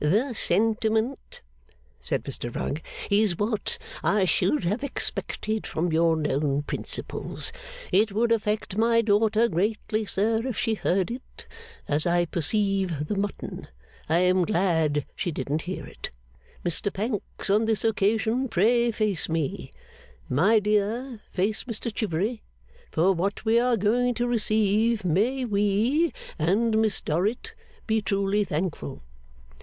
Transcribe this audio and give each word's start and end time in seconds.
'The 0.00 0.32
sentiment,' 0.32 1.42
said 2.00 2.24
Mr 2.24 2.56
Rugg, 2.56 2.80
'is 3.10 3.36
what 3.38 3.76
I 4.02 4.24
should 4.24 4.64
have 4.64 4.82
expected 4.82 5.66
from 5.66 5.92
your 5.92 6.16
known 6.16 6.62
principles. 6.62 7.52
It 7.92 8.10
would 8.10 8.32
affect 8.32 8.78
my 8.78 9.02
daughter 9.02 9.48
greatly, 9.50 10.06
sir, 10.06 10.46
if 10.46 10.56
she 10.56 10.72
heard 10.76 11.10
it. 11.10 11.44
As 11.86 12.06
I 12.06 12.24
perceive 12.24 13.06
the 13.08 13.16
mutton, 13.18 13.68
I 14.08 14.20
am 14.20 14.46
glad 14.46 15.04
she 15.14 15.30
didn't 15.30 15.60
hear 15.68 15.84
it. 15.84 16.10
Mr 16.64 16.90
Pancks, 16.90 17.50
on 17.50 17.66
this 17.66 17.84
occasion, 17.84 18.48
pray 18.48 18.90
face 18.92 19.28
me. 19.28 19.70
My 20.26 20.58
dear, 20.58 21.20
face 21.32 21.64
Mr 21.64 21.94
Chivery. 21.94 22.40
For 22.90 23.12
what 23.12 23.44
we 23.44 23.60
are 23.60 23.76
going 23.76 24.14
to 24.14 24.26
receive, 24.26 25.04
may 25.04 25.44
we 25.44 26.14
(and 26.38 26.80
Miss 26.80 27.02
Dorrit) 27.02 27.52
be 27.86 28.00
truly 28.00 28.42
thankful! 28.42 29.02